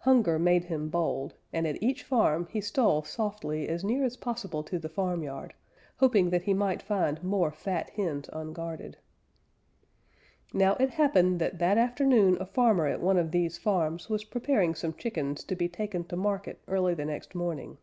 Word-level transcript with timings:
Hunger 0.00 0.40
made 0.40 0.64
him 0.64 0.88
bold, 0.88 1.34
and 1.52 1.64
at 1.64 1.80
each 1.80 2.02
farm 2.02 2.48
he 2.50 2.60
stole 2.60 3.04
softly 3.04 3.68
as 3.68 3.84
near 3.84 4.02
as 4.02 4.16
possible 4.16 4.64
to 4.64 4.76
the 4.76 4.88
farmyard, 4.88 5.54
hoping 5.98 6.30
that 6.30 6.42
he 6.42 6.52
might 6.52 6.82
find 6.82 7.22
more 7.22 7.52
fat 7.52 7.90
hens 7.90 8.28
unguarded. 8.32 8.96
Now 10.52 10.74
it 10.80 10.90
happened 10.90 11.38
that 11.40 11.60
that 11.60 11.78
afternoon 11.78 12.38
a 12.40 12.44
farmer 12.44 12.88
at 12.88 13.00
one 13.00 13.18
of 13.18 13.30
these 13.30 13.56
farms 13.56 14.08
was 14.10 14.24
preparing 14.24 14.74
some 14.74 14.94
chickens 14.94 15.44
to 15.44 15.54
be 15.54 15.68
taken 15.68 16.02
to 16.06 16.16
market 16.16 16.58
early 16.66 16.94
the 16.94 17.04
next 17.04 17.36
morning. 17.36 17.78